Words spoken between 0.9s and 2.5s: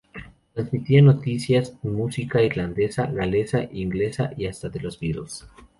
noticias y música